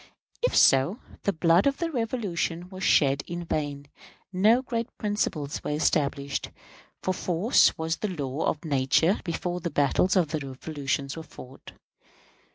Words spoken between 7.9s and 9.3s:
the law of nature